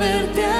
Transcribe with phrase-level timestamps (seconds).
[0.00, 0.59] verte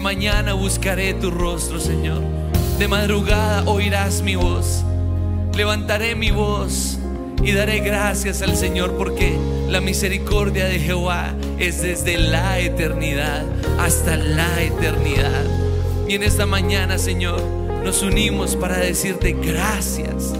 [0.00, 2.22] Mañana buscaré tu rostro, Señor.
[2.78, 4.82] De madrugada oirás mi voz.
[5.54, 6.98] Levantaré mi voz
[7.44, 9.36] y daré gracias al Señor porque
[9.68, 13.44] la misericordia de Jehová es desde la eternidad
[13.78, 15.44] hasta la eternidad.
[16.08, 17.42] Y en esta mañana, Señor,
[17.84, 20.32] nos unimos para decirte gracias.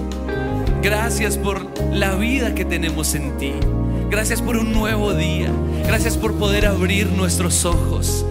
[0.82, 3.52] Gracias por la vida que tenemos en ti.
[4.08, 5.52] Gracias por un nuevo día.
[5.86, 8.24] Gracias por poder abrir nuestros ojos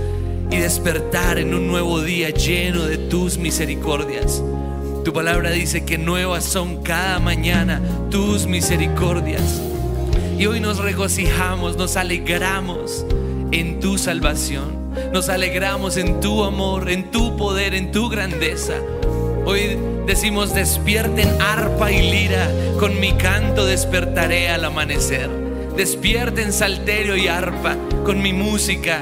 [0.52, 4.44] y despertar en un nuevo día lleno de tus misericordias.
[5.04, 9.62] Tu palabra dice que nuevas son cada mañana tus misericordias.
[10.38, 13.06] Y hoy nos regocijamos, nos alegramos
[13.52, 14.80] en tu salvación.
[15.14, 18.76] Nos alegramos en tu amor, en tu poder, en tu grandeza.
[19.46, 22.50] Hoy decimos, despierten arpa y lira,
[22.80, 25.30] con mi canto despertaré al amanecer.
[25.76, 29.00] Despierten salterio y arpa, con mi música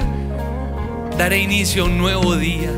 [1.18, 2.70] daré inicio a un nuevo día.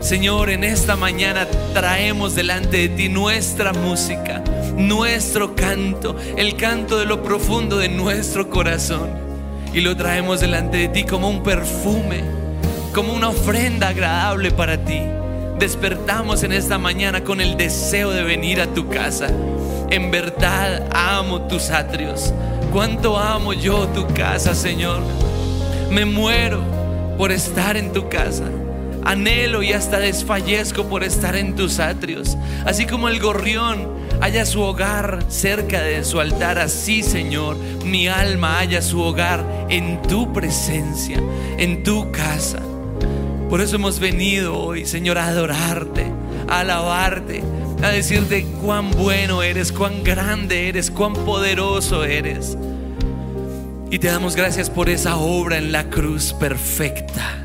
[0.00, 4.42] Señor, en esta mañana traemos delante de ti nuestra música,
[4.76, 9.08] nuestro canto, el canto de lo profundo de nuestro corazón.
[9.72, 12.24] Y lo traemos delante de ti como un perfume,
[12.92, 15.02] como una ofrenda agradable para ti.
[15.60, 19.28] Despertamos en esta mañana con el deseo de venir a tu casa.
[19.90, 22.34] En verdad amo tus atrios.
[22.72, 25.02] Cuánto amo yo tu casa, Señor.
[25.88, 26.75] Me muero
[27.16, 28.44] por estar en tu casa.
[29.04, 32.36] Anhelo y hasta desfallezco por estar en tus atrios.
[32.64, 33.88] Así como el gorrión
[34.20, 40.02] haya su hogar cerca de su altar, así Señor, mi alma haya su hogar en
[40.02, 41.20] tu presencia,
[41.58, 42.60] en tu casa.
[43.48, 46.06] Por eso hemos venido hoy, Señor, a adorarte,
[46.48, 47.44] a alabarte,
[47.82, 52.58] a decirte cuán bueno eres, cuán grande eres, cuán poderoso eres.
[53.88, 57.44] Y te damos gracias por esa obra en la cruz perfecta.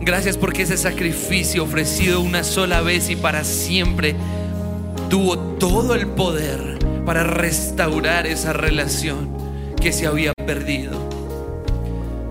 [0.00, 4.14] Gracias porque ese sacrificio ofrecido una sola vez y para siempre
[5.10, 9.28] tuvo todo el poder para restaurar esa relación
[9.80, 10.92] que se había perdido.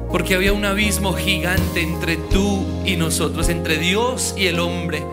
[0.09, 5.03] Porque había un abismo gigante entre tú y nosotros, entre Dios y el hombre.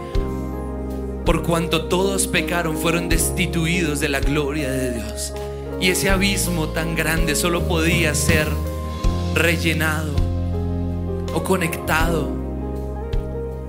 [1.25, 5.35] Por cuanto todos pecaron, fueron destituidos de la gloria de Dios.
[5.81, 8.49] Y ese abismo tan grande solo podía ser
[9.35, 10.13] rellenado
[11.33, 12.29] o conectado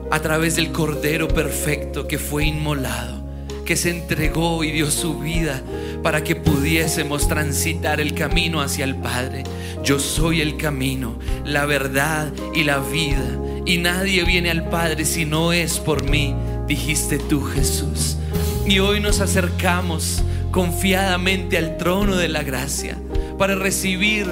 [0.10, 3.22] a través del Cordero Perfecto que fue inmolado,
[3.64, 5.62] que se entregó y dio su vida
[6.02, 9.44] para que pudiésemos transitar el camino hacia el Padre.
[9.84, 15.26] Yo soy el camino, la verdad y la vida, y nadie viene al Padre si
[15.26, 16.34] no es por mí,
[16.68, 18.18] dijiste tú Jesús.
[18.66, 22.98] Y hoy nos acercamos confiadamente al trono de la gracia
[23.38, 24.28] para recibir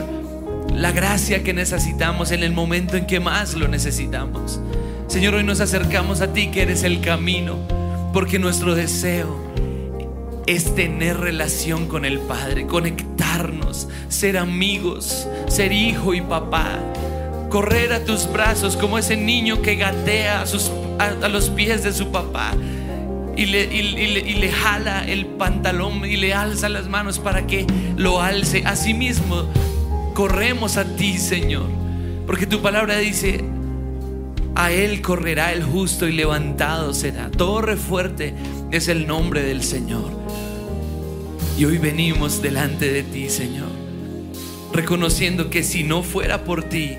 [0.76, 4.60] la gracia que necesitamos en el momento en que más lo necesitamos.
[5.08, 7.58] Señor, hoy nos acercamos a ti que eres el camino,
[8.14, 9.48] porque nuestro deseo
[10.46, 16.80] es tener relación con el Padre, conectarnos, ser amigos, ser hijo y papá,
[17.50, 20.44] correr a tus brazos como ese niño que gatea
[21.00, 22.54] a, a, los pies de su papá
[23.38, 28.22] y le, y le, jala el pantalón y le alza las manos para que lo
[28.22, 28.64] alce.
[28.66, 29.46] Asimismo,
[30.16, 31.70] corremos a ti, Señor,
[32.26, 33.46] porque tu palabra dice,
[34.56, 37.30] a Él correrá el justo y levantado será.
[37.30, 38.34] Torre fuerte
[38.72, 40.12] es el nombre del Señor.
[41.60, 43.70] Y hoy venimos delante de ti, Señor,
[44.74, 46.98] reconociendo que si no fuera por ti,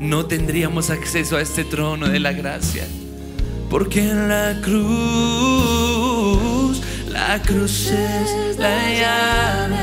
[0.00, 2.86] no tendríamos acceso a este trono de la gracia.
[3.70, 4.82] Porque en la cruz,
[7.08, 9.78] la cruz es la llave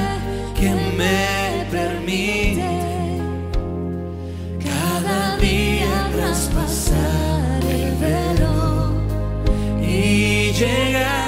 [0.60, 2.67] que me permite
[4.62, 8.91] cada día traspasar el velo
[9.82, 11.26] y llegar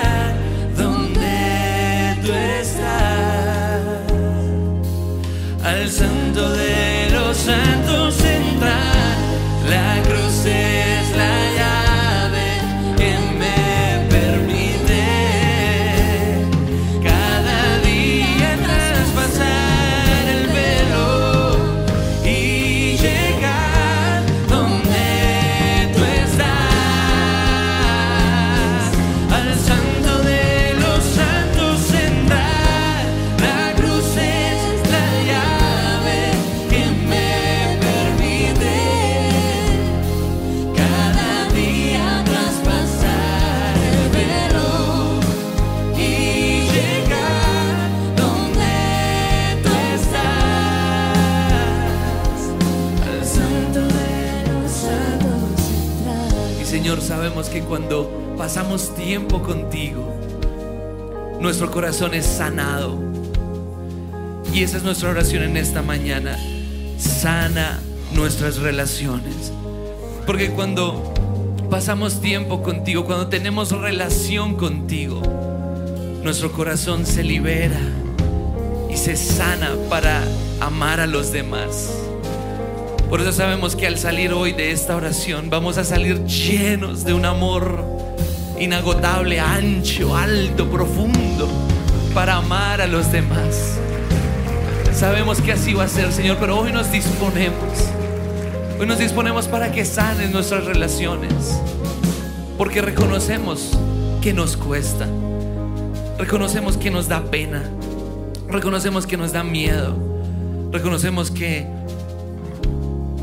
[57.70, 60.04] cuando pasamos tiempo contigo,
[61.40, 62.98] nuestro corazón es sanado.
[64.52, 66.36] Y esa es nuestra oración en esta mañana.
[66.98, 67.80] Sana
[68.14, 69.54] nuestras relaciones.
[70.26, 71.14] Porque cuando
[71.70, 75.22] pasamos tiempo contigo, cuando tenemos relación contigo,
[76.24, 77.80] nuestro corazón se libera
[78.92, 80.24] y se sana para
[80.60, 82.09] amar a los demás.
[83.10, 87.16] Por eso sabemos que al salir hoy de esta oración vamos a salir llenos de
[87.16, 87.84] un amor
[88.60, 91.50] inagotable, ancho, alto, profundo,
[92.14, 93.80] para amar a los demás.
[94.94, 97.58] Sabemos que así va a ser, Señor, pero hoy nos disponemos.
[98.80, 101.60] Hoy nos disponemos para que sanen nuestras relaciones.
[102.60, 103.72] Porque reconocemos
[104.22, 105.08] que nos cuesta.
[106.20, 107.64] Reconocemos que nos da pena.
[108.48, 109.96] Reconocemos que nos da miedo.
[110.72, 111.79] Reconocemos que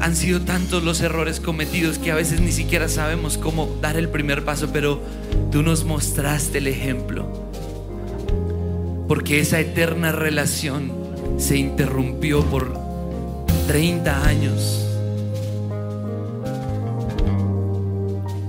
[0.00, 4.08] han sido tantos los errores cometidos que a veces ni siquiera sabemos cómo dar el
[4.08, 5.00] primer paso, pero
[5.50, 7.26] tú nos mostraste el ejemplo.
[9.08, 10.92] Porque esa eterna relación
[11.38, 12.78] se interrumpió por
[13.68, 14.82] 30 años.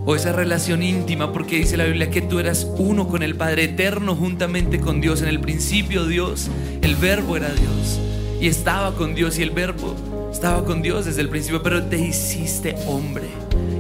[0.06, 3.66] O esa relación íntima, porque dice la Biblia que tú eras uno con el Padre
[3.66, 5.22] eterno juntamente con Dios.
[5.22, 6.50] En el principio Dios,
[6.82, 8.00] el verbo era Dios.
[8.40, 9.96] Y estaba con Dios y el verbo
[10.38, 13.24] estaba con Dios desde el principio, pero te hiciste hombre.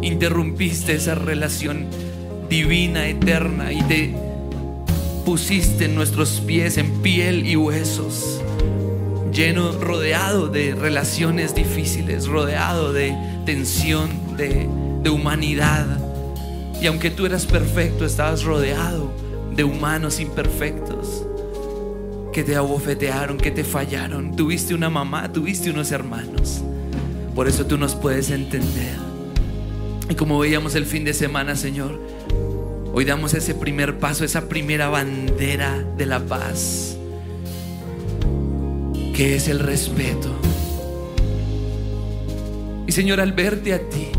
[0.01, 1.85] Interrumpiste esa relación
[2.49, 4.15] divina, eterna, y te
[5.23, 8.41] pusiste nuestros pies en piel y huesos,
[9.31, 14.67] lleno, rodeado de relaciones difíciles, rodeado de tensión, de,
[15.03, 15.85] de humanidad.
[16.81, 19.11] Y aunque tú eras perfecto, estabas rodeado
[19.55, 21.26] de humanos imperfectos
[22.37, 24.35] que te abofetearon, que te fallaron.
[24.35, 26.61] Tuviste una mamá, tuviste unos hermanos.
[27.33, 28.95] Por eso tú nos puedes entender.
[30.07, 31.99] Y como veíamos el fin de semana, Señor,
[32.93, 36.95] hoy damos ese primer paso, esa primera bandera de la paz,
[39.15, 40.29] que es el respeto.
[42.85, 44.09] Y Señor, al verte a ti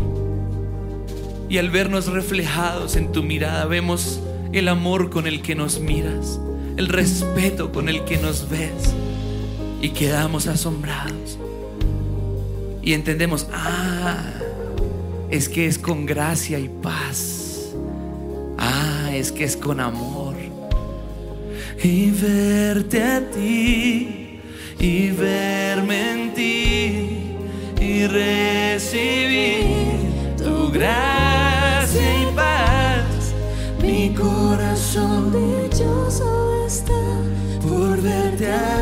[1.47, 4.19] y al vernos reflejados en tu mirada, vemos
[4.51, 6.41] el amor con el que nos miras,
[6.79, 8.93] el respeto con el que nos ves
[9.81, 11.37] y quedamos asombrados.
[12.81, 14.15] Y entendemos, ah,
[15.29, 17.73] es que es con gracia y paz.
[18.57, 20.35] Ah, es que es con amor.
[21.83, 24.39] Y verte a ti
[24.79, 27.19] y verme en ti
[27.81, 29.97] y recibir
[30.37, 33.33] tu gracia y paz.
[33.81, 36.38] Mi corazón dichoso
[36.69, 36.93] está
[37.63, 38.78] por verte a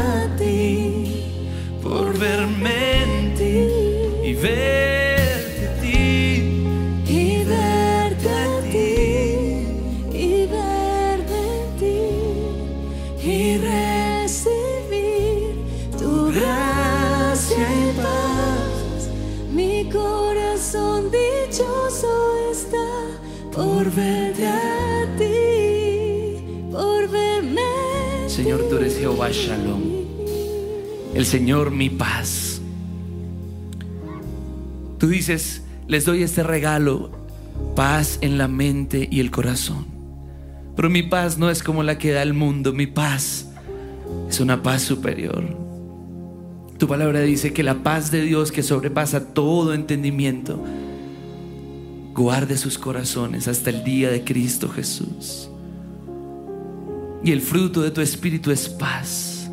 [29.28, 29.82] Jehová Shalom,
[31.14, 32.62] el Señor mi paz.
[35.00, 37.12] Tú dices, les doy este regalo,
[37.76, 39.86] paz en la mente y el corazón.
[40.76, 43.50] Pero mi paz no es como la que da el mundo, mi paz
[44.30, 45.44] es una paz superior.
[46.78, 50.64] Tu palabra dice que la paz de Dios que sobrepasa todo entendimiento,
[52.14, 55.50] guarde sus corazones hasta el día de Cristo Jesús.
[57.24, 59.50] Y el fruto de tu espíritu es paz.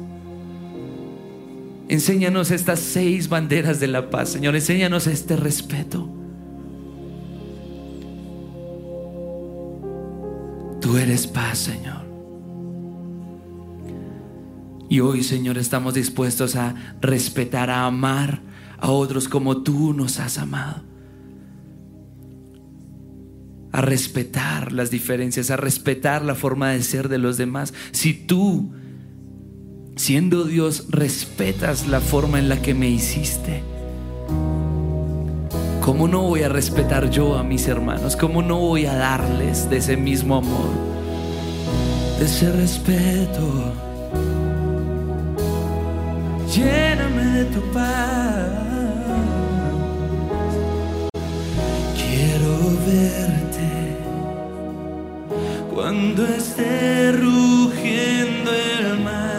[1.88, 4.54] Enséñanos estas seis banderas de la paz, Señor.
[4.54, 6.08] Enséñanos este respeto.
[10.80, 12.04] Tú eres paz, Señor.
[14.88, 18.40] Y hoy, Señor, estamos dispuestos a respetar, a amar
[18.78, 20.82] a otros como tú nos has amado.
[23.74, 27.74] A respetar las diferencias, a respetar la forma de ser de los demás.
[27.90, 28.72] Si tú,
[29.96, 33.64] siendo Dios, respetas la forma en la que me hiciste,
[35.80, 38.14] ¿cómo no voy a respetar yo a mis hermanos?
[38.14, 40.70] ¿Cómo no voy a darles de ese mismo amor?
[42.20, 43.74] De ese respeto.
[46.48, 48.73] Lléname de tu paz.
[52.86, 53.96] Verte
[55.72, 59.33] cuando esté rugiendo el mar.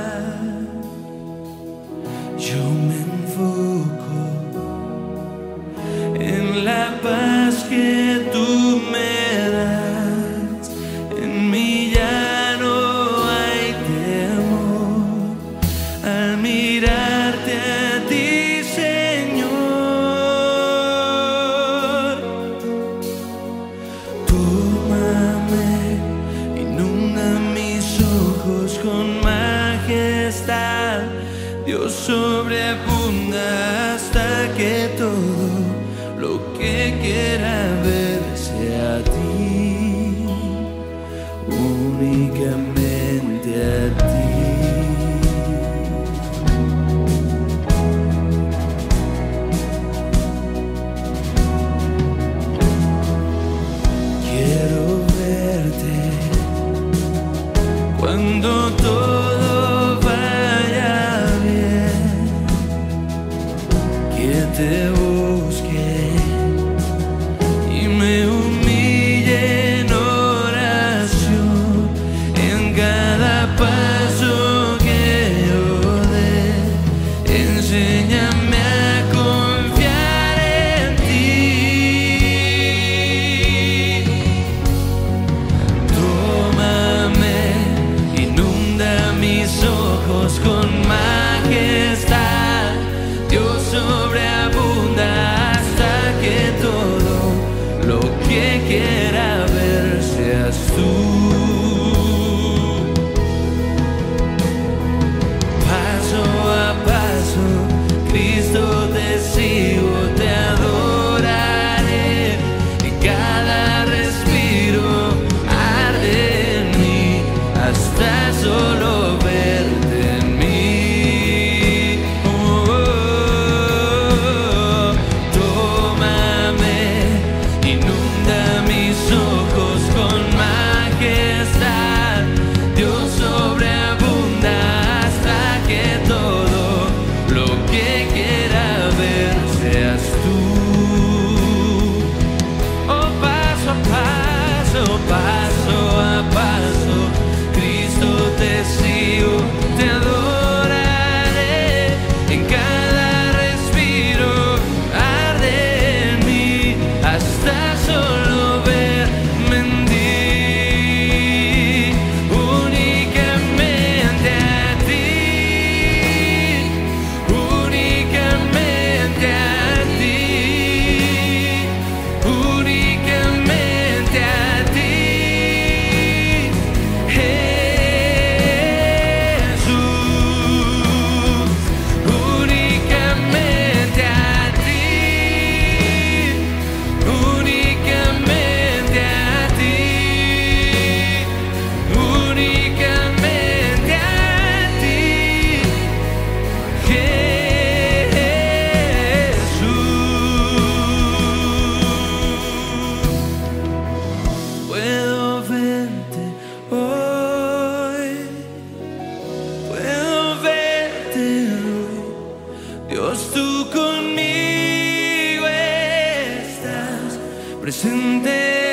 [217.65, 218.64] Presente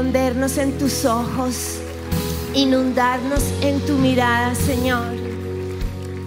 [0.00, 1.76] escondernos en tus ojos,
[2.54, 5.14] inundarnos en tu mirada, Señor.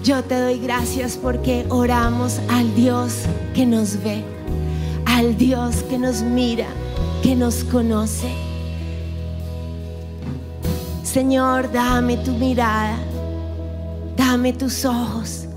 [0.03, 3.23] Yo te doy gracias porque oramos al Dios
[3.55, 4.23] que nos ve,
[5.05, 6.67] al Dios que nos mira,
[7.23, 8.31] que nos conoce.
[11.01, 12.99] Señor, dame tu mirada,
[14.15, 15.47] dame tus ojos,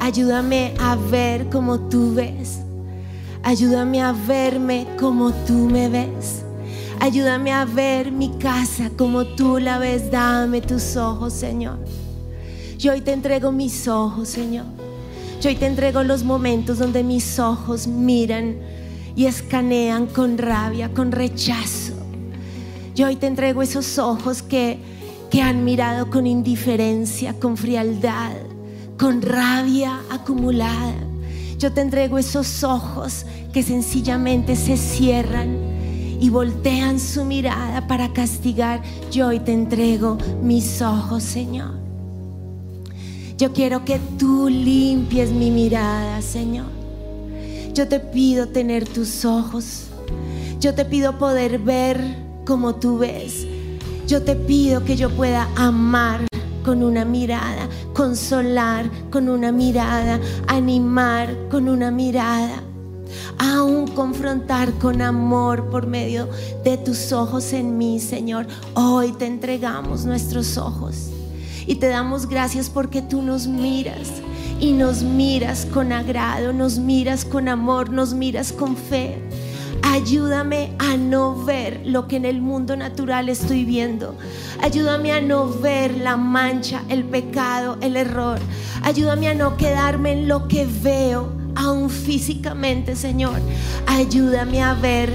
[0.00, 2.60] ayúdame a ver como tú ves,
[3.42, 6.37] ayúdame a verme como tú me ves.
[7.08, 10.10] Ayúdame a ver mi casa como tú la ves.
[10.10, 11.78] Dame tus ojos, Señor.
[12.76, 14.66] Yo hoy te entrego mis ojos, Señor.
[15.40, 18.58] Yo hoy te entrego los momentos donde mis ojos miran
[19.16, 21.94] y escanean con rabia, con rechazo.
[22.94, 24.78] Yo hoy te entrego esos ojos que,
[25.30, 28.32] que han mirado con indiferencia, con frialdad,
[28.98, 30.92] con rabia acumulada.
[31.56, 35.77] Yo te entrego esos ojos que sencillamente se cierran
[36.20, 41.78] y voltean su mirada para castigar, yo hoy te entrego mis ojos, Señor.
[43.36, 46.66] Yo quiero que tú limpies mi mirada, Señor.
[47.72, 49.84] Yo te pido tener tus ojos.
[50.58, 52.00] Yo te pido poder ver
[52.44, 53.46] como tú ves.
[54.08, 56.26] Yo te pido que yo pueda amar
[56.64, 62.62] con una mirada, consolar con una mirada, animar con una mirada
[63.38, 66.28] aún confrontar con amor por medio
[66.64, 68.46] de tus ojos en mí, Señor.
[68.74, 71.10] Hoy te entregamos nuestros ojos
[71.66, 74.08] y te damos gracias porque tú nos miras
[74.60, 79.22] y nos miras con agrado, nos miras con amor, nos miras con fe.
[79.82, 84.16] Ayúdame a no ver lo que en el mundo natural estoy viendo.
[84.60, 88.38] Ayúdame a no ver la mancha, el pecado, el error.
[88.82, 93.40] Ayúdame a no quedarme en lo que veo, aún físicamente, Señor.
[93.86, 95.12] Ayúdame a ver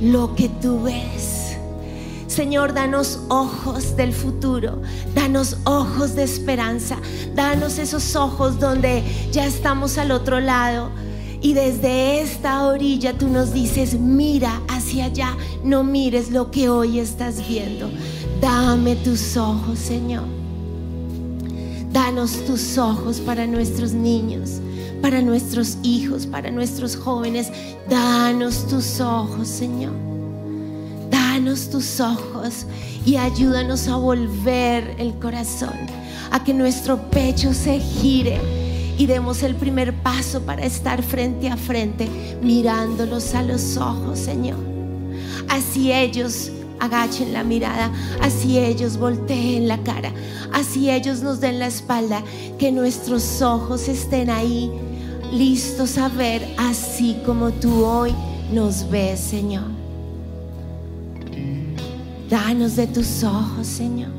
[0.00, 1.56] lo que tú ves.
[2.28, 4.82] Señor, danos ojos del futuro,
[5.14, 6.98] danos ojos de esperanza,
[7.34, 10.90] danos esos ojos donde ya estamos al otro lado.
[11.40, 16.98] Y desde esta orilla tú nos dices, mira hacia allá, no mires lo que hoy
[16.98, 17.88] estás viendo.
[18.40, 20.24] Dame tus ojos, Señor.
[21.90, 24.60] Danos tus ojos para nuestros niños
[25.06, 27.52] para nuestros hijos, para nuestros jóvenes.
[27.88, 29.92] Danos tus ojos, Señor.
[31.08, 32.66] Danos tus ojos
[33.04, 35.76] y ayúdanos a volver el corazón,
[36.32, 38.40] a que nuestro pecho se gire
[38.98, 42.08] y demos el primer paso para estar frente a frente,
[42.42, 44.58] mirándolos a los ojos, Señor.
[45.48, 50.12] Así ellos agachen la mirada, así ellos volteen la cara,
[50.52, 52.24] así ellos nos den la espalda,
[52.58, 54.72] que nuestros ojos estén ahí
[55.32, 58.14] listos a ver así como tú hoy
[58.52, 59.64] nos ves, Señor.
[62.28, 64.10] Danos de tus ojos, Señor.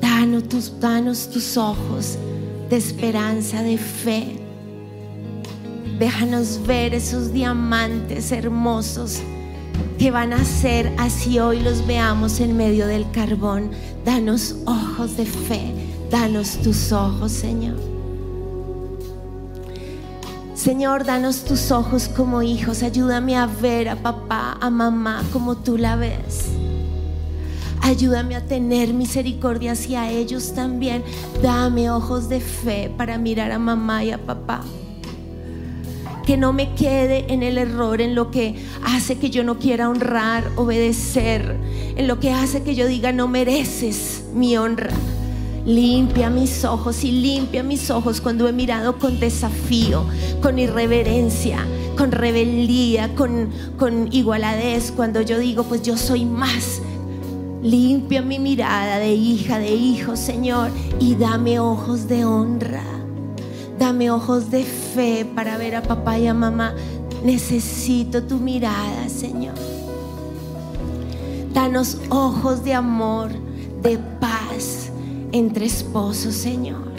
[0.00, 2.16] Danos tus, danos tus ojos
[2.70, 4.36] de esperanza, de fe.
[5.98, 9.20] Déjanos ver esos diamantes hermosos
[9.98, 13.70] que van a ser así hoy los veamos en medio del carbón.
[14.04, 15.72] Danos ojos de fe.
[16.10, 17.95] Danos tus ojos, Señor.
[20.66, 22.82] Señor, danos tus ojos como hijos.
[22.82, 26.46] Ayúdame a ver a papá, a mamá como tú la ves.
[27.82, 31.04] Ayúdame a tener misericordia hacia ellos también.
[31.40, 34.60] Dame ojos de fe para mirar a mamá y a papá.
[36.26, 39.88] Que no me quede en el error, en lo que hace que yo no quiera
[39.88, 41.56] honrar, obedecer,
[41.94, 44.90] en lo que hace que yo diga no mereces mi honra.
[45.66, 50.04] Limpia mis ojos y limpia mis ojos cuando he mirado con desafío,
[50.40, 51.58] con irreverencia,
[51.98, 56.80] con rebeldía, con, con igualadez, cuando yo digo, pues yo soy más.
[57.64, 62.84] Limpia mi mirada de hija, de hijo, Señor, y dame ojos de honra.
[63.76, 66.74] Dame ojos de fe para ver a papá y a mamá.
[67.24, 69.56] Necesito tu mirada, Señor.
[71.52, 73.30] Danos ojos de amor,
[73.82, 74.92] de paz
[75.36, 76.92] entre esposos, Señor.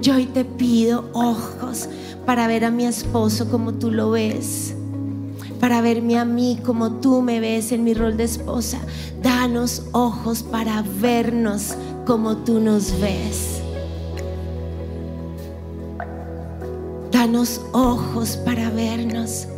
[0.00, 1.88] Yo hoy te pido ojos
[2.24, 4.74] para ver a mi esposo como tú lo ves,
[5.60, 8.78] para verme a mí como tú me ves en mi rol de esposa.
[9.22, 11.74] Danos ojos para vernos
[12.06, 13.60] como tú nos ves.
[17.10, 19.48] Danos ojos para vernos.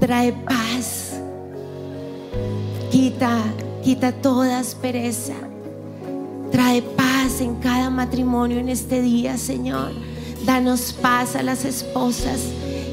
[0.00, 1.20] Trae paz.
[2.90, 3.38] Quita,
[3.82, 5.34] quita toda aspereza.
[6.52, 9.92] Trae paz en cada matrimonio en este día, Señor.
[10.44, 12.40] Danos paz a las esposas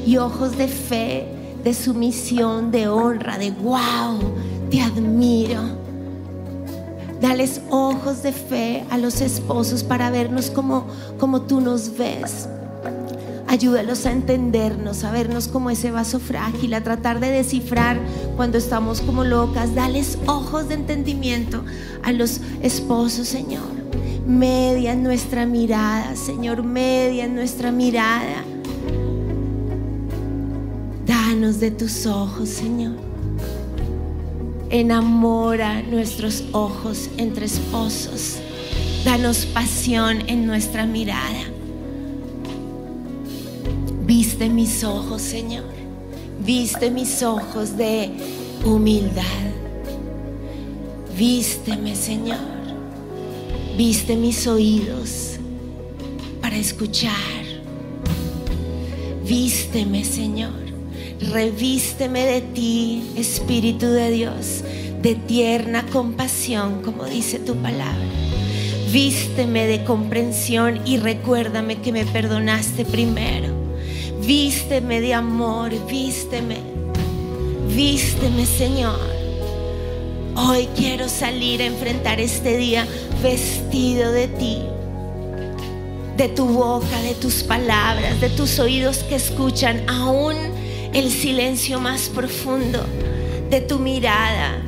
[0.06, 1.36] y ojos de fe.
[1.62, 4.18] de sumisión, de honra, de wow,
[4.70, 5.60] te admiro.
[7.20, 10.86] Dales ojos de fe a los esposos para vernos como,
[11.18, 12.48] como tú nos ves.
[13.50, 17.98] Ayúdalos a entendernos, a vernos como ese vaso frágil, a tratar de descifrar
[18.36, 19.74] cuando estamos como locas.
[19.74, 21.64] Dales ojos de entendimiento
[22.04, 23.64] a los esposos, Señor.
[24.24, 28.44] Media nuestra mirada, Señor, media nuestra mirada.
[31.04, 32.94] Danos de tus ojos, Señor.
[34.70, 38.36] Enamora nuestros ojos entre esposos.
[39.04, 41.49] Danos pasión en nuestra mirada.
[44.40, 45.66] Viste mis ojos, Señor.
[46.42, 48.08] Viste mis ojos de
[48.64, 49.22] humildad.
[51.14, 52.38] Vísteme, Señor.
[53.76, 55.32] Viste mis oídos
[56.40, 57.12] para escuchar.
[59.26, 60.54] Vísteme, Señor.
[61.30, 64.64] Revísteme de ti, Espíritu de Dios,
[65.02, 68.08] de tierna compasión, como dice tu palabra.
[68.90, 73.49] Vísteme de comprensión y recuérdame que me perdonaste primero.
[74.32, 76.58] Vísteme de amor, vísteme,
[77.66, 79.00] vísteme Señor.
[80.36, 82.86] Hoy quiero salir a enfrentar este día
[83.24, 84.58] vestido de ti,
[86.16, 90.36] de tu boca, de tus palabras, de tus oídos que escuchan aún
[90.94, 92.84] el silencio más profundo,
[93.50, 94.62] de tu mirada.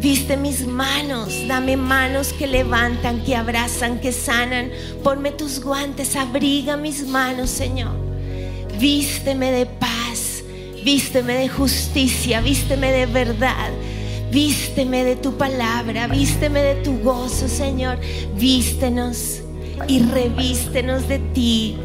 [0.00, 4.72] Viste mis manos, dame manos que levantan, que abrazan, que sanan.
[5.04, 8.09] Ponme tus guantes, abriga mis manos, Señor.
[8.80, 10.42] Vísteme de paz,
[10.82, 13.70] vísteme de justicia, vísteme de verdad.
[14.32, 17.98] Vísteme de tu palabra, vísteme de tu gozo, Señor.
[18.36, 19.42] Vístenos
[19.86, 21.76] y revístenos de ti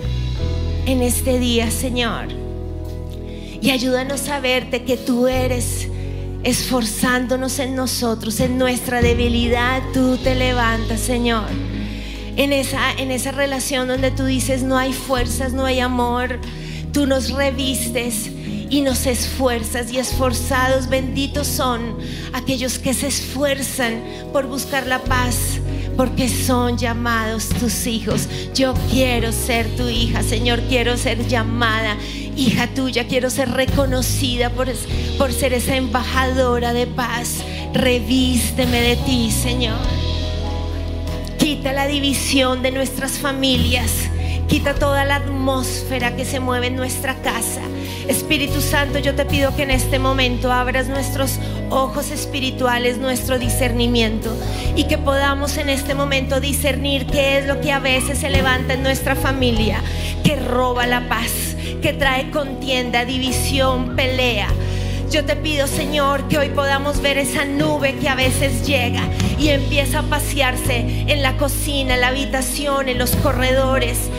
[0.86, 2.28] en este día, Señor.
[3.62, 5.90] Y ayúdanos a verte que tú eres
[6.44, 11.50] esforzándonos en nosotros, en nuestra debilidad, tú te levantas, Señor.
[12.38, 16.40] En esa, en esa relación donde tú dices no hay fuerzas, no hay amor,
[16.96, 18.30] tú nos revistes
[18.70, 21.98] y nos esfuerzas y esforzados benditos son
[22.32, 25.60] aquellos que se esfuerzan por buscar la paz
[25.98, 28.30] porque son llamados tus hijos.
[28.54, 31.98] Yo quiero ser tu hija, Señor, quiero ser llamada
[32.38, 34.70] hija tuya, quiero ser reconocida por,
[35.18, 37.44] por ser esa embajadora de paz.
[37.74, 39.80] Revísteme de ti, Señor.
[41.40, 43.92] Quita la división de nuestras familias
[44.48, 47.62] Quita toda la atmósfera que se mueve en nuestra casa.
[48.08, 51.40] Espíritu Santo, yo te pido que en este momento abras nuestros
[51.72, 54.32] ojos espirituales, nuestro discernimiento
[54.76, 58.76] y que podamos en este momento discernir qué es lo que a veces se levanta
[58.76, 59.82] en nuestra familia,
[60.24, 64.48] que roba la paz, que trae contienda, división, pelea.
[65.12, 69.04] Yo te pido, Señor, que hoy podamos ver esa nube que a veces llega
[69.40, 74.10] y empieza a pasearse en la cocina, en la habitación, en los corredores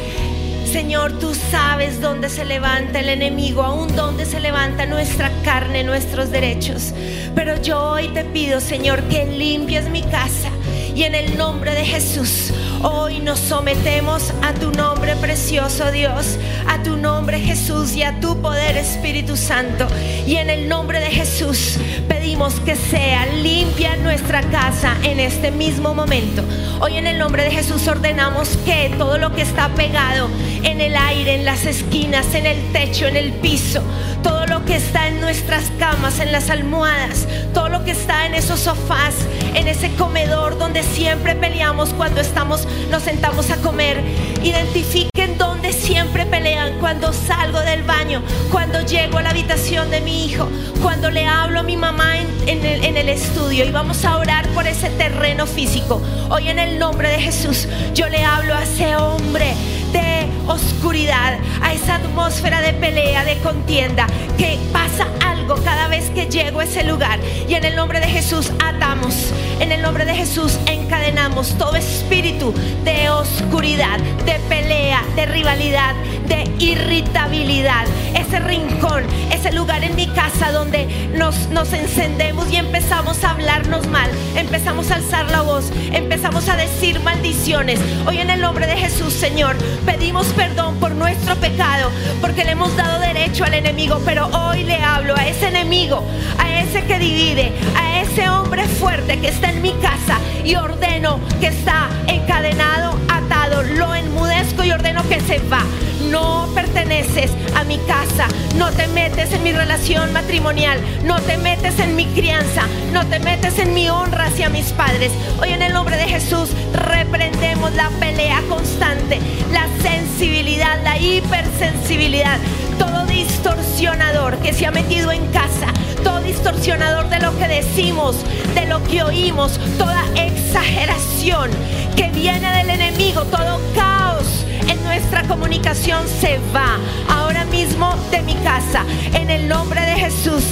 [0.67, 6.31] Señor, tú sabes dónde se levanta el enemigo, aún dónde se levanta nuestra carne, nuestros
[6.31, 6.93] derechos.
[7.35, 10.51] Pero yo hoy te pido, Señor, que limpies mi casa.
[10.95, 16.83] Y en el nombre de Jesús, hoy nos sometemos a tu nombre precioso, Dios, a
[16.83, 19.87] tu nombre Jesús y a tu poder Espíritu Santo.
[20.27, 25.95] Y en el nombre de Jesús pedimos que sea limpia nuestra casa en este mismo
[25.95, 26.43] momento.
[26.81, 30.29] Hoy en el nombre de Jesús ordenamos que todo lo que está pegado
[30.63, 33.83] en el aire, en las esquinas, en el techo, en el piso,
[34.23, 38.35] todo lo que está en nuestras camas, en las almohadas, todo lo que está en
[38.35, 39.15] esos sofás,
[39.55, 44.03] en ese comedor donde siempre peleamos cuando estamos, nos sentamos a comer.
[44.43, 50.27] Identifiquen dónde siempre pelean cuando salgo del baño, cuando llego a la habitación de mi
[50.27, 50.49] hijo,
[50.83, 54.91] cuando le hablo a mi mamá en, el, estudio y vamos a orar por ese
[54.91, 56.01] terreno físico.
[56.31, 59.55] Hoy en el nombre de Jesús yo le hablo a ese hombre
[59.93, 64.07] de oscuridad, a esa atmósfera de pelea, de contienda,
[64.39, 67.19] que pasa algo cada vez que llego a ese lugar.
[67.49, 72.55] Y en el nombre de Jesús atamos, en el nombre de Jesús encadenamos todo espíritu
[72.85, 75.97] de oscuridad, de pelea, de rivalidad,
[76.29, 77.87] de irritabilidad.
[78.15, 83.89] Ese rincón, ese lugar en mi casa donde nos, nos encendemos y empezamos a hablarnos
[83.89, 87.81] mal, empezamos a alzar la voz, empezamos a decir maldiciones.
[88.07, 92.77] Hoy en el nombre de Jesús, Señor, pedimos perdón por nuestro pecado, porque le hemos
[92.77, 96.05] dado derecho al enemigo, pero hoy le hablo a ese enemigo,
[96.39, 101.19] a ese que divide, a ese hombre fuerte que está en mi casa y ordeno
[101.41, 105.63] que está encadenado, atado, lo enmudezco y ordeno que se va.
[106.11, 111.79] No perteneces a mi casa, no te metes en mi relación matrimonial, no te metes
[111.79, 112.63] en mi crianza,
[112.93, 115.13] no te metes en mi honra hacia mis padres.
[115.41, 119.19] Hoy en el nombre de Jesús reprendemos la pelea constante,
[119.53, 122.39] la sensibilidad, la hipersensibilidad,
[122.79, 125.73] todo distorsionador que se ha metido en casa,
[126.07, 128.15] todo distorsionador de lo que decimos,
[128.55, 131.51] de lo que oímos, toda exageración
[131.97, 138.35] que viene del enemigo, todo caos en nuestra comunicación se va ahora mismo de mi
[138.37, 138.85] casa.
[139.15, 140.45] En el nombre de Jesús,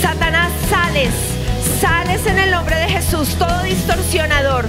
[0.00, 1.10] Satanás sales,
[1.80, 4.68] sales en el nombre de Jesús, todo distorsionador,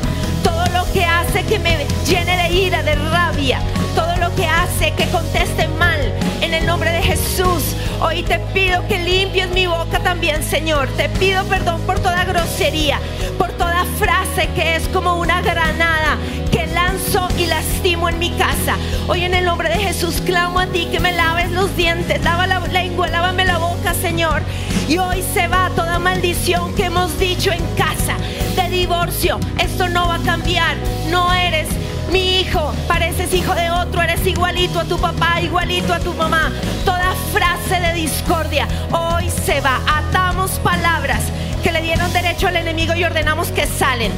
[1.39, 3.59] que me llene de ira, de rabia,
[3.95, 5.97] todo lo que hace que conteste mal,
[6.41, 7.73] en el nombre de Jesús.
[8.01, 10.89] Hoy te pido que limpies mi boca también, Señor.
[10.97, 12.99] Te pido perdón por toda grosería,
[13.37, 16.17] por toda frase que es como una granada
[16.51, 18.75] que lanzo y lastimo en mi casa.
[19.07, 22.45] Hoy en el nombre de Jesús clamo a ti que me laves los dientes, lava
[22.45, 24.41] la lengua, lávame la boca, Señor.
[24.89, 28.17] Y hoy se va toda maldición que hemos dicho en casa
[28.55, 29.39] de divorcio.
[29.59, 30.77] Esto no va a cambiar.
[31.09, 31.67] No eres
[32.11, 36.51] mi hijo, pareces hijo de otro, eres igualito a tu papá, igualito a tu mamá.
[36.83, 39.79] Toda frase de discordia hoy se va.
[39.87, 41.21] Atamos palabras
[41.63, 44.11] que le dieron derecho al enemigo y ordenamos que salen.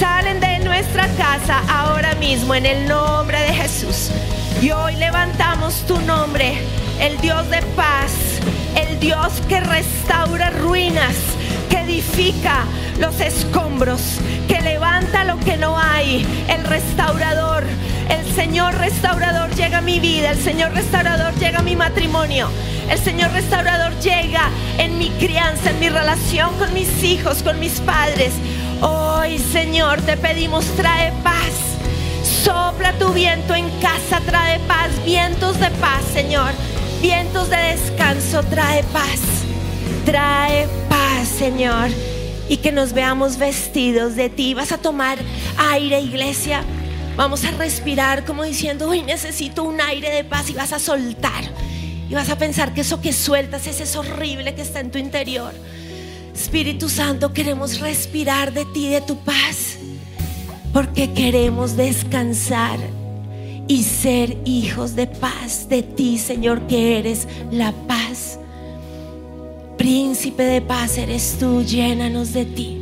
[0.00, 4.10] Salen de nuestra casa ahora mismo en el nombre de Jesús.
[4.62, 6.54] Y hoy levantamos tu nombre,
[6.98, 8.12] el Dios de paz,
[8.74, 11.14] el Dios que restaura ruinas,
[12.98, 17.64] los escombros, que levanta lo que no hay, el restaurador.
[18.10, 22.48] El Señor restaurador llega a mi vida, el Señor restaurador llega a mi matrimonio,
[22.90, 27.80] el Señor restaurador llega en mi crianza, en mi relación con mis hijos, con mis
[27.80, 28.32] padres.
[28.82, 31.54] Hoy, Señor, te pedimos, trae paz.
[32.44, 36.50] Sopla tu viento en casa, trae paz, vientos de paz, Señor.
[37.00, 39.20] Vientos de descanso, trae paz.
[40.04, 41.88] Trae paz, Señor.
[42.48, 44.54] Y que nos veamos vestidos de ti.
[44.54, 45.18] Vas a tomar
[45.58, 46.62] aire, iglesia.
[47.16, 51.44] Vamos a respirar como diciendo, hoy necesito un aire de paz y vas a soltar.
[52.08, 54.98] Y vas a pensar que eso que sueltas es eso horrible que está en tu
[54.98, 55.52] interior.
[56.34, 59.78] Espíritu Santo, queremos respirar de ti, de tu paz,
[60.72, 62.78] porque queremos descansar
[63.66, 68.38] y ser hijos de paz de ti, Señor, que eres la paz.
[69.76, 72.78] Príncipe de paz eres tú, llénanos de ti.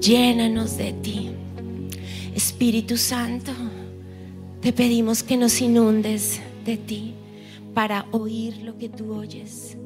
[0.00, 1.30] Llénanos de ti.
[2.34, 3.52] Espíritu Santo,
[4.60, 7.14] te pedimos que nos inundes de ti
[7.72, 9.76] para oír lo que tú oyes,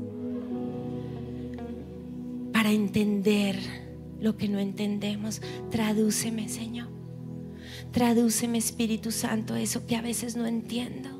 [2.52, 3.56] para entender
[4.20, 5.40] lo que no entendemos.
[5.70, 6.88] Tradúceme, Señor.
[7.92, 11.17] Tradúceme, Espíritu Santo, eso que a veces no entiendo.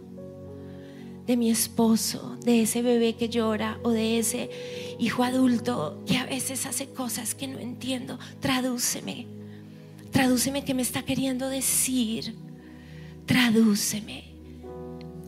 [1.29, 6.25] De mi esposo, de ese bebé que llora o de ese hijo adulto que a
[6.25, 8.19] veces hace cosas que no entiendo.
[8.41, 9.27] Tradúceme.
[10.11, 12.35] Tradúceme qué me está queriendo decir.
[13.27, 14.25] Tradúceme.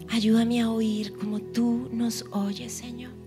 [0.08, 3.19] Ayúdame a oír como tú nos oyes, Señor.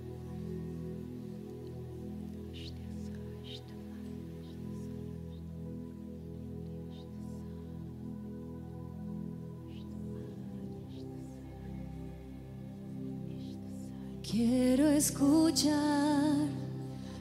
[14.34, 16.47] Quiero escuchar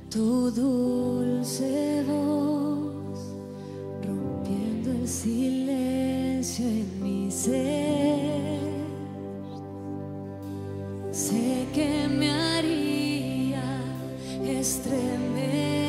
[0.08, 3.34] tu dulce voz,
[4.02, 8.60] rompiendo el silencio en mi ser.
[11.10, 13.62] Sé que me haría
[14.42, 15.84] estremecer,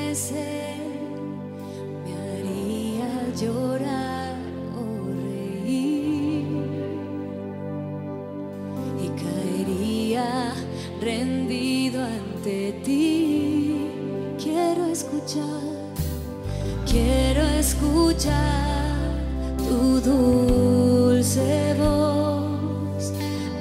[2.03, 4.22] me haría llorar
[11.04, 13.89] rendido ante ti.
[14.41, 15.62] Quiero escuchar,
[16.89, 18.93] quiero escuchar
[19.58, 23.14] tu dulce voz,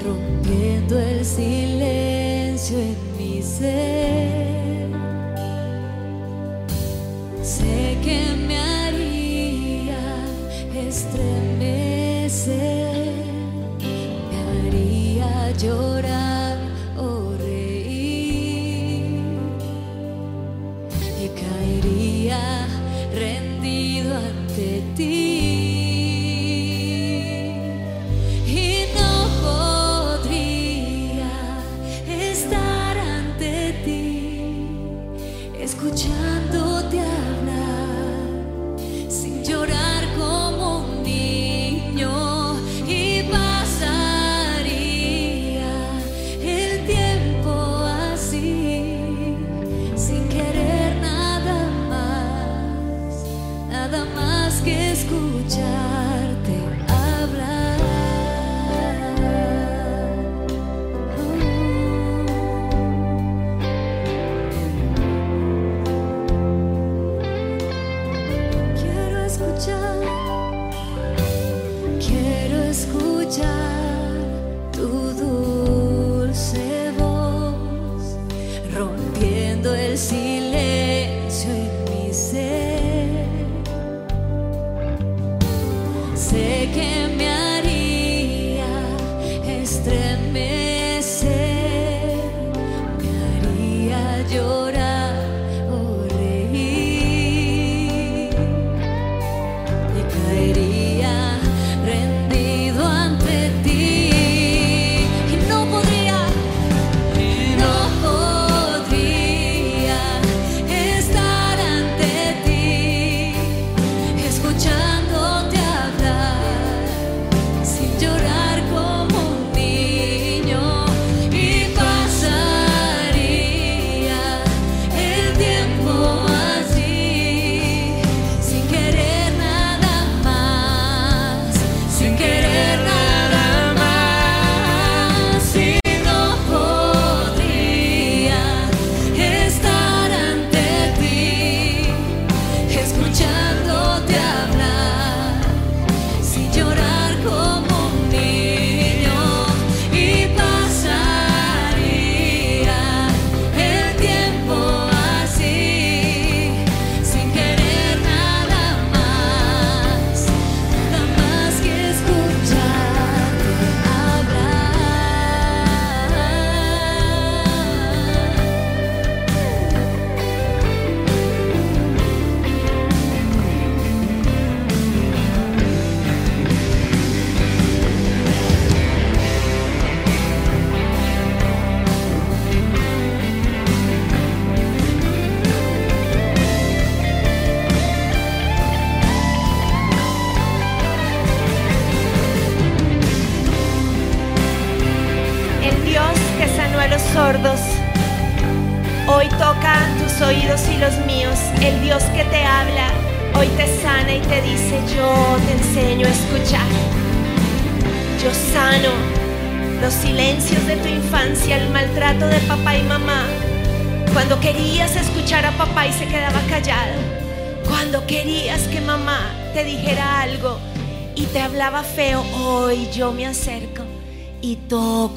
[0.03, 4.89] rompiendo el silencio en mi ser.
[7.43, 10.03] Sé que me haría
[10.89, 12.13] estremecer,
[14.31, 14.37] me
[14.69, 15.92] haría llorar
[24.57, 25.22] rendido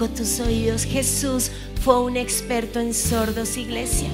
[0.07, 0.83] tus oídos.
[0.83, 1.51] Jesús
[1.81, 4.09] fue un experto en sordos, iglesia.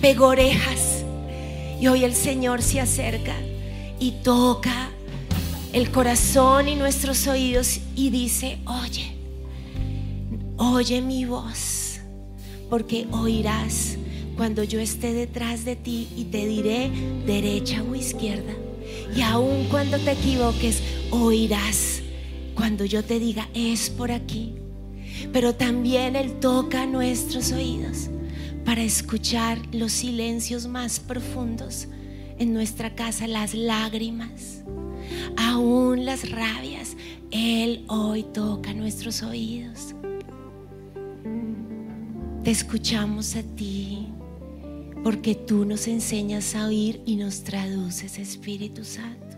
[0.00, 1.04] Pegó orejas.
[1.80, 3.34] Y hoy el Señor se acerca
[3.98, 4.90] y toca
[5.72, 9.12] el corazón y nuestros oídos y dice, oye,
[10.56, 12.00] oye mi voz,
[12.68, 13.96] porque oirás
[14.36, 16.90] cuando yo esté detrás de ti y te diré
[17.26, 18.52] derecha o izquierda.
[19.14, 22.00] Y aun cuando te equivoques, oirás
[22.54, 24.59] cuando yo te diga es por aquí.
[25.32, 28.10] Pero también Él toca nuestros oídos
[28.64, 31.88] para escuchar los silencios más profundos
[32.38, 34.62] en nuestra casa, las lágrimas,
[35.36, 36.96] aún las rabias.
[37.30, 39.94] Él hoy toca nuestros oídos.
[42.44, 44.08] Te escuchamos a ti
[45.02, 49.29] porque tú nos enseñas a oír y nos traduces, Espíritu Santo.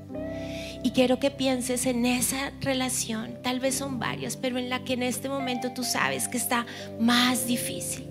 [0.82, 4.94] Y quiero que pienses en esa relación, tal vez son varias, pero en la que
[4.94, 6.66] en este momento tú sabes que está
[6.98, 8.06] más difícil.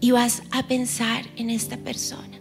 [0.00, 2.38] Y vas a pensar en esta persona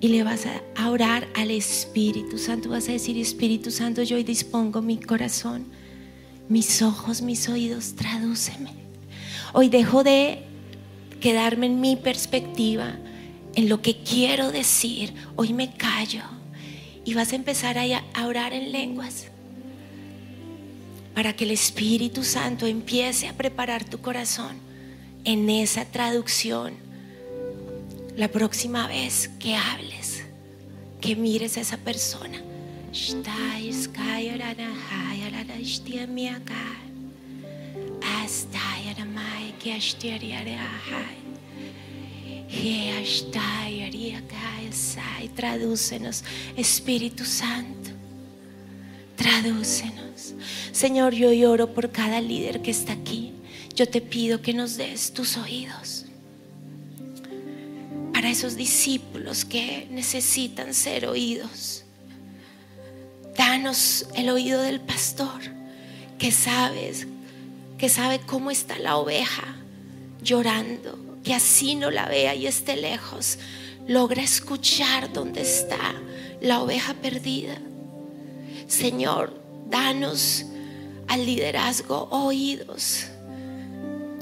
[0.00, 0.46] y le vas
[0.76, 2.68] a orar al Espíritu Santo.
[2.68, 5.66] Vas a decir, Espíritu Santo, yo hoy dispongo mi corazón,
[6.48, 8.72] mis ojos, mis oídos, tradúceme.
[9.54, 10.42] Hoy dejo de
[11.20, 12.96] quedarme en mi perspectiva,
[13.54, 15.14] en lo que quiero decir.
[15.36, 16.41] Hoy me callo
[17.04, 19.26] y vas a empezar a orar en lenguas
[21.14, 24.56] para que el Espíritu Santo empiece a preparar tu corazón
[25.24, 26.74] en esa traducción.
[28.16, 30.24] La próxima vez que hables,
[31.00, 32.42] que mires a esa persona.
[45.22, 46.24] Y tradúcenos,
[46.56, 47.90] Espíritu Santo.
[49.16, 50.34] Tradúcenos.
[50.72, 53.32] Señor, yo lloro por cada líder que está aquí.
[53.74, 56.06] Yo te pido que nos des tus oídos
[58.12, 61.84] para esos discípulos que necesitan ser oídos.
[63.36, 65.40] Danos el oído del pastor
[66.18, 67.06] que sabes,
[67.78, 69.56] que sabe cómo está la oveja
[70.22, 73.38] llorando, que así no la vea y esté lejos,
[73.86, 75.94] logra escuchar dónde está
[76.40, 77.58] la oveja perdida.
[78.66, 80.44] Señor, danos
[81.08, 83.06] al liderazgo oídos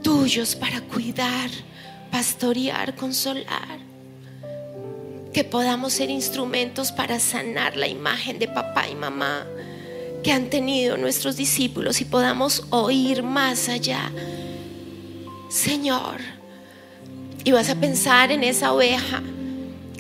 [0.03, 1.51] tuyos para cuidar,
[2.11, 3.79] pastorear, consolar.
[5.33, 9.47] Que podamos ser instrumentos para sanar la imagen de papá y mamá
[10.25, 14.11] que han tenido nuestros discípulos y podamos oír más allá.
[15.49, 16.21] Señor,
[17.45, 19.23] y vas a pensar en esa oveja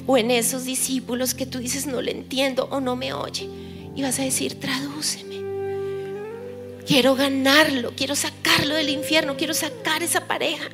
[0.06, 3.48] o en esos discípulos que tú dices no le entiendo o no me oye.
[3.94, 5.40] Y vas a decir, tradúceme.
[6.86, 10.68] Quiero ganarlo, quiero sacarlo del infierno, quiero sacar esa pareja,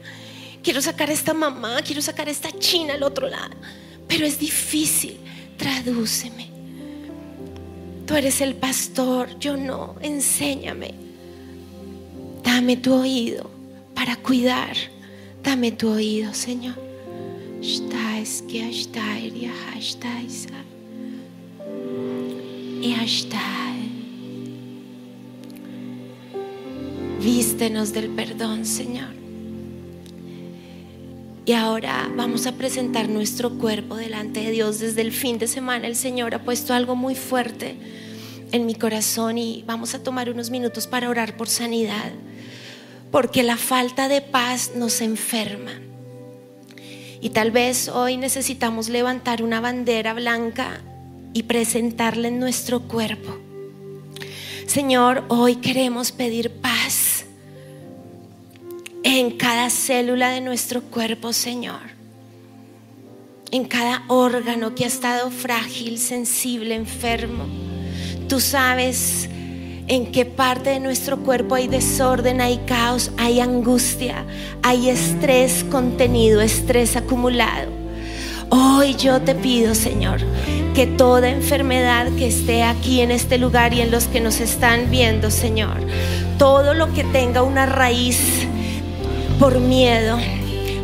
[0.63, 3.55] quiero sacar esta mamá, quiero sacar esta china al otro lado.
[4.09, 5.19] Pero es difícil,
[5.57, 6.49] tradúceme.
[8.07, 10.95] Tú eres el pastor, yo no, enséñame.
[12.43, 13.51] Dame tu oído
[13.95, 14.77] para cuidar.
[15.47, 16.75] Dame tu oído, Señor.
[27.23, 29.15] Vístenos del perdón, Señor.
[31.45, 34.81] Y ahora vamos a presentar nuestro cuerpo delante de Dios.
[34.81, 37.77] Desde el fin de semana el Señor ha puesto algo muy fuerte
[38.51, 42.11] en mi corazón y vamos a tomar unos minutos para orar por sanidad.
[43.17, 45.73] Porque la falta de paz nos enferma.
[47.23, 50.83] Y tal vez hoy necesitamos levantar una bandera blanca
[51.33, 53.39] y presentarla en nuestro cuerpo.
[54.67, 57.25] Señor, hoy queremos pedir paz
[59.03, 61.81] en cada célula de nuestro cuerpo, Señor.
[63.51, 67.47] En cada órgano que ha estado frágil, sensible, enfermo.
[68.29, 69.31] Tú sabes
[69.89, 74.25] en qué parte de nuestro cuerpo hay desorden, hay caos, hay angustia,
[74.63, 77.71] hay estrés contenido, estrés acumulado.
[78.49, 80.21] Hoy yo te pido, Señor,
[80.75, 84.91] que toda enfermedad que esté aquí en este lugar y en los que nos están
[84.91, 85.77] viendo, Señor,
[86.39, 88.19] todo lo que tenga una raíz
[89.39, 90.19] por miedo,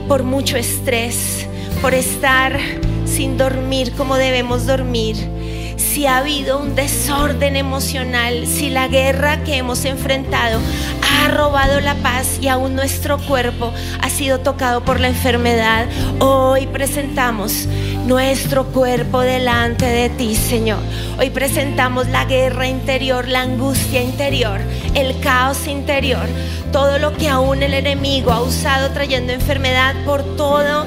[0.09, 1.47] por mucho estrés,
[1.81, 2.59] por estar
[3.05, 5.17] sin dormir como debemos dormir
[5.83, 10.61] si ha habido un desorden emocional, si la guerra que hemos enfrentado
[11.03, 15.87] ha robado la paz y aún nuestro cuerpo ha sido tocado por la enfermedad,
[16.21, 17.67] hoy presentamos
[18.07, 20.79] nuestro cuerpo delante de ti, Señor.
[21.19, 24.61] Hoy presentamos la guerra interior, la angustia interior,
[24.95, 26.27] el caos interior,
[26.73, 30.87] todo lo que aún el enemigo ha usado trayendo enfermedad por todo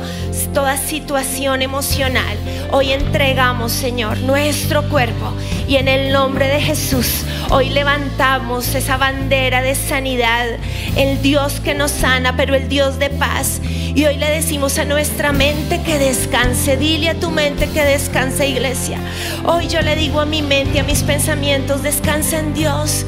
[0.55, 2.37] toda situación emocional.
[2.71, 5.33] Hoy entregamos, Señor, nuestro cuerpo
[5.67, 10.47] y en el nombre de Jesús, hoy levantamos esa bandera de sanidad,
[10.95, 13.59] el Dios que nos sana, pero el Dios de paz.
[13.93, 18.47] Y hoy le decimos a nuestra mente que descanse, dile a tu mente que descanse,
[18.47, 18.97] iglesia.
[19.45, 23.05] Hoy yo le digo a mi mente, a mis pensamientos, descansa en Dios,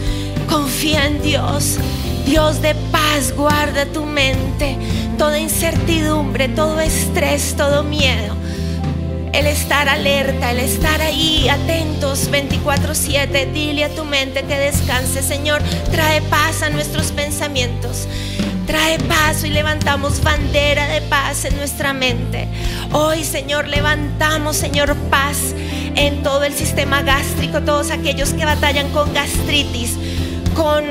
[0.49, 1.79] confía en Dios.
[2.25, 4.77] Dios de paz, guarda tu mente
[5.17, 8.35] toda incertidumbre, todo estrés, todo miedo.
[9.33, 13.45] El estar alerta, el estar ahí atentos 24/7.
[13.51, 15.61] Dile a tu mente que descanse, Señor.
[15.91, 18.07] Trae paz a nuestros pensamientos.
[18.65, 22.47] Trae paz y levantamos bandera de paz en nuestra mente.
[22.91, 25.37] Hoy, Señor, levantamos, Señor, paz
[25.95, 29.95] en todo el sistema gástrico, todos aquellos que batallan con gastritis,
[30.53, 30.83] con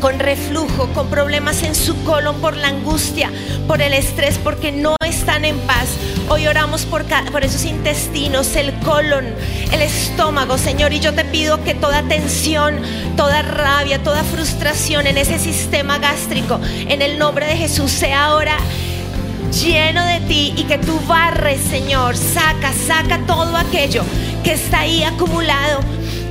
[0.00, 3.30] con reflujo, con problemas en su colon por la angustia,
[3.66, 5.88] por el estrés, porque no están en paz.
[6.28, 7.04] Hoy oramos por,
[7.42, 9.26] esos intestinos, el colon,
[9.72, 10.92] el estómago, Señor.
[10.92, 12.80] Y yo te pido que toda tensión,
[13.16, 18.56] toda rabia, toda frustración en ese sistema gástrico, en el nombre de Jesús, sea ahora
[19.62, 22.16] lleno de ti y que tú barres, Señor.
[22.16, 24.02] Saca, saca todo aquello
[24.42, 25.80] que está ahí acumulado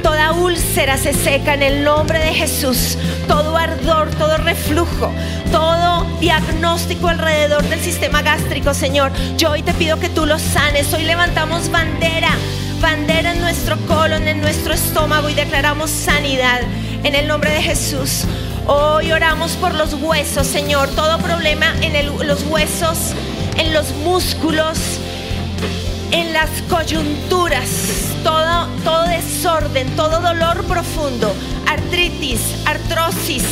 [0.03, 2.97] Toda úlcera se seca en el nombre de Jesús.
[3.25, 5.09] Todo ardor, todo reflujo,
[5.49, 9.13] todo diagnóstico alrededor del sistema gástrico, Señor.
[9.37, 10.93] Yo hoy te pido que tú lo sanes.
[10.93, 12.31] Hoy levantamos bandera,
[12.81, 16.61] bandera en nuestro colon, en nuestro estómago y declaramos sanidad
[17.03, 18.25] en el nombre de Jesús.
[18.67, 20.89] Hoy oramos por los huesos, Señor.
[20.89, 23.13] Todo problema en los huesos,
[23.57, 24.99] en los músculos
[26.13, 27.67] en las coyunturas,
[28.23, 31.33] todo, todo desorden, todo dolor profundo,
[31.67, 33.43] artritis, artrosis,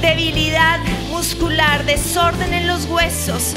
[0.00, 0.80] debilidad
[1.10, 3.54] muscular, desorden en los huesos,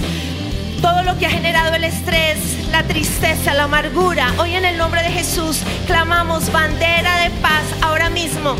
[0.80, 2.38] todo lo que ha generado el estrés,
[2.72, 4.32] la tristeza, la amargura.
[4.38, 8.56] Hoy en el nombre de Jesús clamamos bandera de paz ahora mismo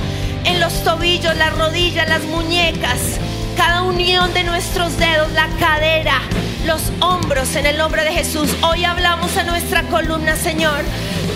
[0.46, 3.20] en los tobillos, las rodillas, las muñecas,
[3.56, 6.22] cada unión de nuestros dedos, la cadera,
[6.66, 8.56] los hombros en el nombre de Jesús.
[8.62, 10.84] Hoy hablamos a nuestra columna, Señor.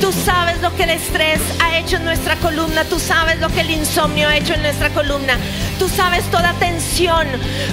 [0.01, 3.61] Tú sabes lo que el estrés ha hecho en nuestra columna, tú sabes lo que
[3.61, 5.37] el insomnio ha hecho en nuestra columna,
[5.77, 7.27] tú sabes toda tensión,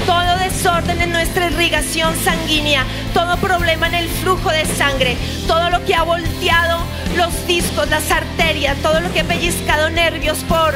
[0.07, 2.85] todo desorden en nuestra irrigación sanguínea,
[3.17, 6.81] todo problema en el flujo de sangre, todo lo que ha volteado
[7.17, 10.75] los discos, las arterias, todo lo que ha pellizcado nervios por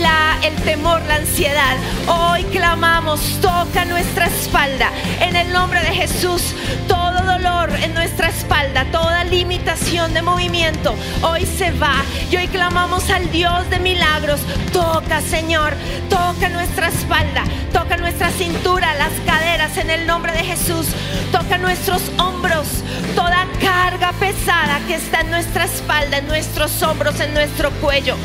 [0.00, 1.76] la, el temor, la ansiedad.
[2.06, 4.90] Hoy clamamos, toca nuestra espalda
[5.20, 6.54] en el nombre de Jesús.
[6.88, 7.11] Todo
[7.44, 11.96] en nuestra espalda, toda limitación de movimiento, hoy se va.
[12.30, 14.40] Y hoy clamamos al Dios de milagros.
[14.72, 15.74] Toca, Señor,
[16.08, 20.86] toca nuestra espalda, toca nuestra cintura, las caderas en el nombre de Jesús.
[21.32, 22.84] Toca nuestros hombros,
[23.16, 28.16] toda carga pesada que está en nuestra espalda, en nuestros hombros, en nuestro cuello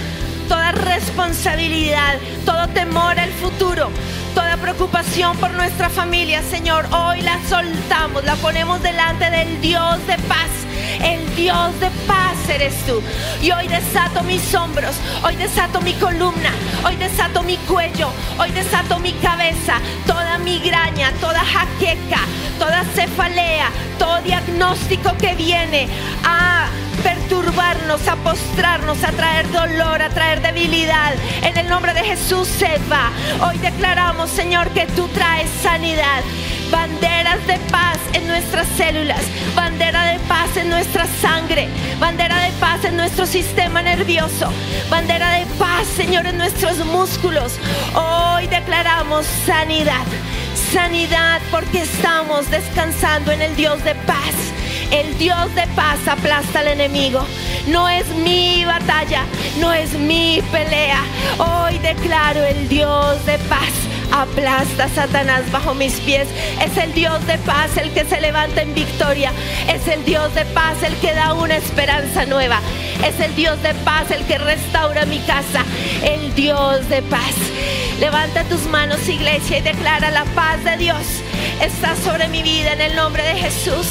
[0.47, 2.15] toda responsabilidad,
[2.45, 3.89] todo temor al futuro,
[4.37, 10.15] toda preocupación por nuestra familia, Señor, hoy la soltamos, la ponemos delante del Dios de
[10.29, 10.51] paz.
[11.01, 13.01] El Dios de paz eres tú.
[13.41, 16.51] Y hoy desato mis hombros, hoy desato mi columna,
[16.85, 22.19] hoy desato mi cuello, hoy desato mi cabeza, toda migraña, toda jaqueca,
[22.59, 25.87] toda cefalea, todo diagnóstico que viene
[26.23, 26.67] a
[27.07, 31.13] perturbarnos, a postrarnos, a traer dolor, a traer debilidad.
[31.41, 33.11] En el nombre de Jesús se va.
[33.47, 36.21] Hoy declaramos, Señor, que tú traes sanidad.
[36.69, 39.21] Banderas de paz en nuestras células,
[39.55, 44.51] bandera de paz en nuestra sangre, bandera de paz en nuestro sistema nervioso,
[44.89, 47.53] bandera de paz, Señor, en nuestros músculos.
[47.95, 50.05] Hoy declaramos sanidad,
[50.73, 54.56] sanidad porque estamos descansando en el Dios de paz.
[54.91, 57.25] El Dios de paz aplasta al enemigo.
[57.67, 59.23] No es mi batalla,
[59.59, 61.01] no es mi pelea.
[61.37, 63.71] Hoy declaro el Dios de paz.
[64.13, 66.29] Aplasta a Satanás bajo mis pies.
[66.63, 69.33] Es el Dios de paz el que se levanta en victoria.
[69.67, 72.61] Es el Dios de paz el que da una esperanza nueva.
[73.05, 75.65] Es el Dios de paz el que restaura mi casa.
[76.01, 77.35] El Dios de paz.
[77.99, 81.03] Levanta tus manos, iglesia, y declara la paz de Dios
[81.61, 83.87] está sobre mi vida en el nombre de Jesús.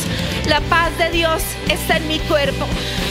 [0.49, 2.67] La paz de Dios está en mi cuerpo.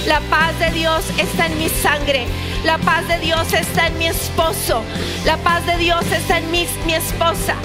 [0.08, 2.26] La paz de Dios está en mi sangre.
[2.64, 4.84] La paz de Dios está en mi esposo.
[5.26, 7.56] La paz de Dios está en mi, mi esposa.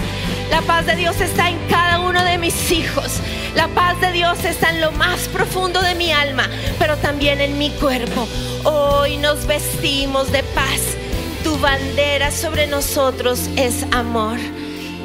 [0.51, 3.21] La paz de Dios está en cada uno de mis hijos.
[3.55, 6.49] La paz de Dios está en lo más profundo de mi alma,
[6.79, 8.27] pero también en mi cuerpo.
[8.65, 10.97] Hoy nos vestimos de paz.
[11.45, 14.39] Tu bandera sobre nosotros es amor.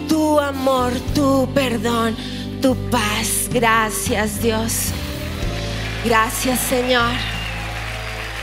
[0.09, 2.15] Tu amor, tu perdón,
[2.65, 3.47] tu paz.
[3.51, 4.91] Gracias Dios.
[6.03, 7.13] Gracias Señor.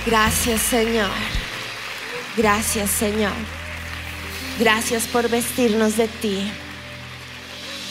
[0.06, 1.10] Gracias Señor.
[2.36, 3.32] Gracias Señor.
[4.60, 6.52] Gracias por vestirnos de ti.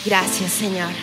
[0.05, 0.93] Gracias Señor.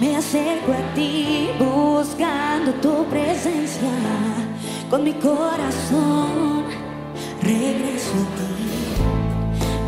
[0.00, 4.29] Me acerco a ti buscando tu presencia.
[4.90, 6.64] Con mi corazón
[7.40, 8.50] regreso a ti.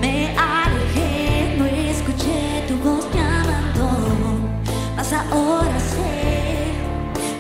[0.01, 3.89] Me alejé, no escuché tu voz llamando.
[4.95, 6.71] Mas ahora sé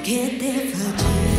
[0.02, 1.31] que te fallé.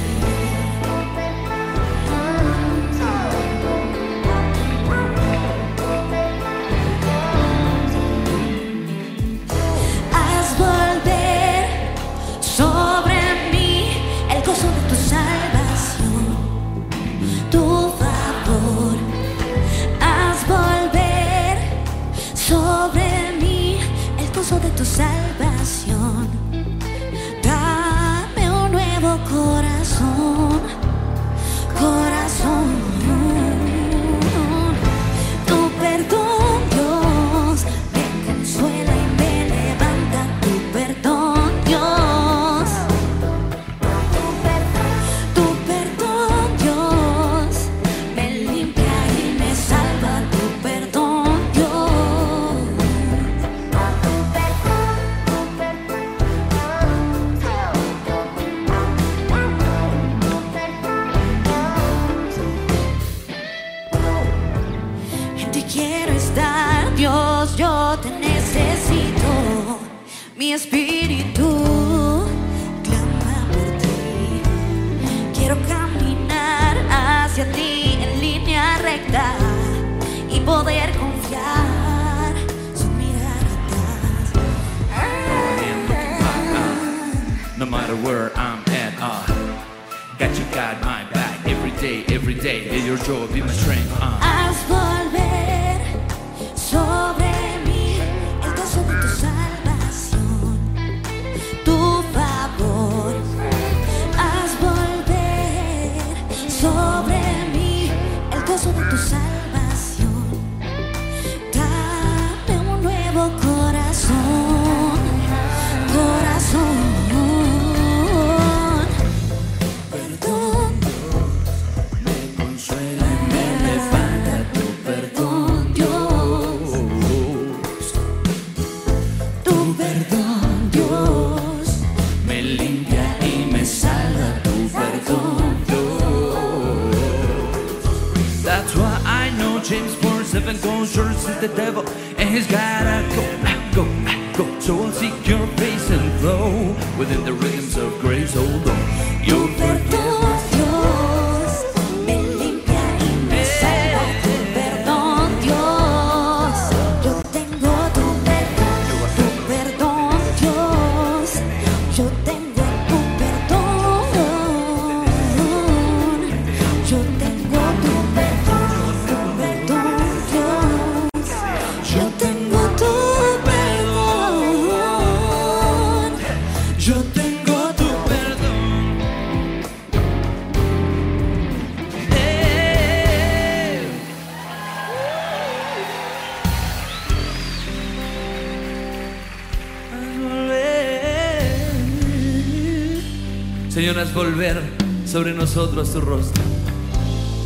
[194.13, 194.61] Volver
[195.05, 196.52] sobre nosotros tu rostro.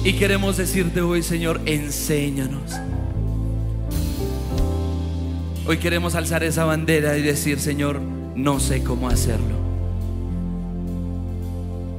[0.08, 2.72] Y queremos decirte hoy, Señor, enséñanos.
[5.66, 8.00] Hoy queremos alzar esa bandera y decir, Señor,
[8.34, 9.58] no sé cómo hacerlo.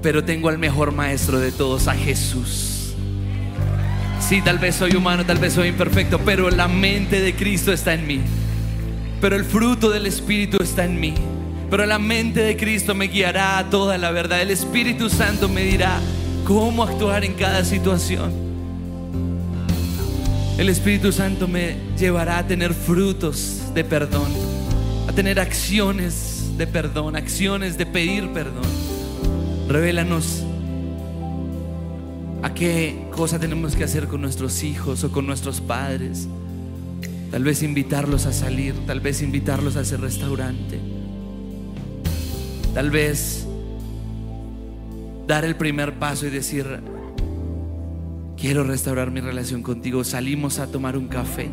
[0.01, 2.95] Pero tengo al mejor maestro de todos, a Jesús.
[4.27, 7.93] Sí, tal vez soy humano, tal vez soy imperfecto, pero la mente de Cristo está
[7.93, 8.23] en mí.
[9.21, 11.13] Pero el fruto del Espíritu está en mí.
[11.71, 14.41] pero la mente de Cristo me guiará a toda la verdad.
[14.41, 16.01] El Espíritu Santo me dirá
[16.49, 18.33] cómo actuar en cada situación.
[20.57, 24.33] El Espíritu Santo me llevará a tener frutos de perdón,
[25.07, 28.65] a tener acciones de perdón, acciones de pedir perdón.
[29.69, 30.43] Revélanos
[32.43, 36.29] a qué cosa tenemos que hacer con nuestros hijos o con nuestros padres.
[37.31, 40.81] Tal vez invitarlos a salir, tal vez invitarlos a ese restaurante.
[42.73, 43.48] Tal vez
[45.29, 46.67] dar el primer paso y decir,
[48.39, 51.51] quiero restaurar mi relación contigo, salimos a tomar un café.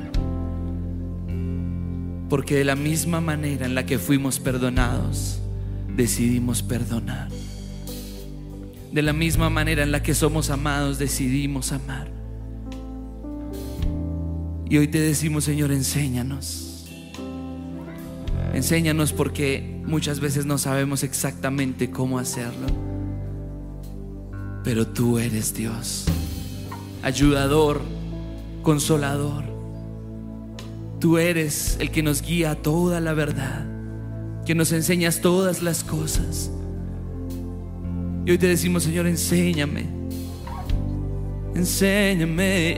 [2.29, 5.41] Porque de la misma manera en la que fuimos perdonados,
[5.93, 7.27] decidimos perdonar.
[8.93, 12.07] De la misma manera en la que somos amados, decidimos amar.
[14.69, 16.87] Y hoy te decimos, Señor, enséñanos.
[18.53, 22.94] Enséñanos porque muchas veces no sabemos exactamente cómo hacerlo.
[24.65, 26.05] Pero tú eres Dios,
[27.03, 27.81] ayudador,
[28.63, 29.43] consolador.
[30.99, 33.67] Tú eres el que nos guía a toda la verdad,
[34.43, 36.49] que nos enseñas todas las cosas.
[38.25, 39.85] Y hoy te decimos, Señor, enséñame.
[41.53, 42.75] Enséñame.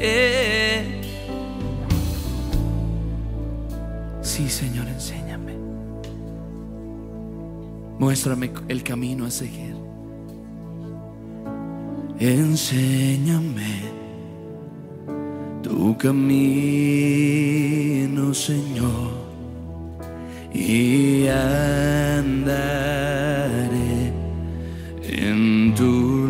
[4.21, 5.53] Sí, Señor, enséñame.
[7.97, 9.76] Muéstrame el camino a seguir.
[12.19, 13.83] Enséñame
[15.61, 16.33] tu camino,
[18.33, 19.11] Señor,
[20.51, 22.51] y andaré
[25.03, 26.26] en tu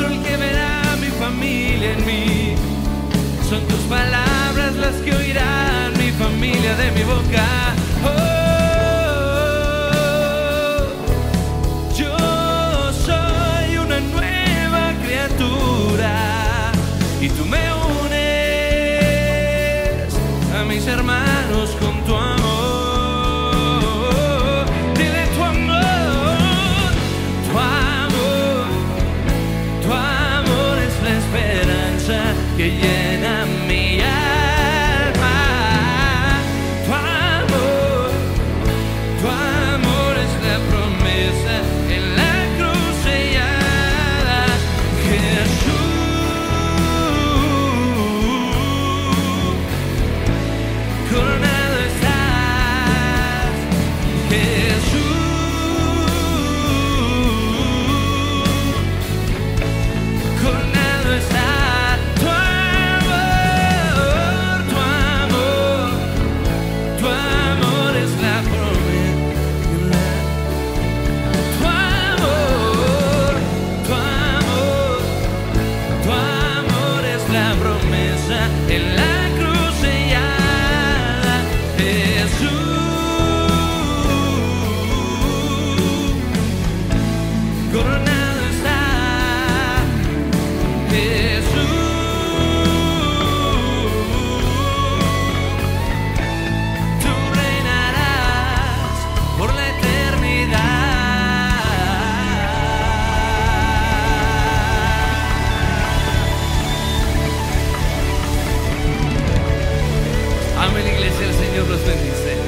[0.00, 2.54] rostro el que verá mi familia en mí.
[3.48, 7.74] Son tus palabras las que oirán mi familia de mi boca.
[8.04, 8.30] Oh.
[17.22, 17.58] y tú me
[18.02, 18.24] unes
[20.58, 21.89] a mis hermanos con